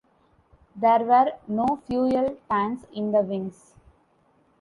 There 0.75 1.01
were 1.03 1.33
no 1.47 1.79
fuel 1.85 2.35
tanks 2.49 2.87
in 2.91 3.11
the 3.11 3.21
wings. 3.21 3.75